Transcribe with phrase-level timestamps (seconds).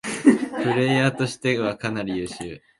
[0.01, 2.63] プレイヤーとしてはかなり優秀